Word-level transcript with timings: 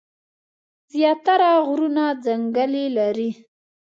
زيات 0.91 1.19
تره 1.25 1.49
غرونه 1.67 2.05
ځنګلې 2.23 2.85
لري 2.97 3.29
ـ 3.35 3.39